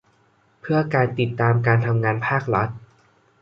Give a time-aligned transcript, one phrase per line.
[0.61, 2.69] เพื่อการติดตามการทำงานภาครัฐ